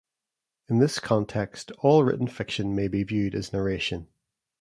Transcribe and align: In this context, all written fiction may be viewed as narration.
In 0.67 0.79
this 0.79 0.97
context, 0.97 1.69
all 1.77 2.03
written 2.03 2.25
fiction 2.25 2.75
may 2.75 2.87
be 2.87 3.03
viewed 3.03 3.35
as 3.35 3.53
narration. 3.53 4.07